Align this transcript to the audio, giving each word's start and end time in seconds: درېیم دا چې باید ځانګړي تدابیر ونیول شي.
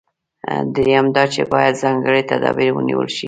درېیم 0.75 1.07
دا 1.15 1.23
چې 1.33 1.41
باید 1.53 1.79
ځانګړي 1.83 2.21
تدابیر 2.31 2.69
ونیول 2.73 3.07
شي. 3.15 3.19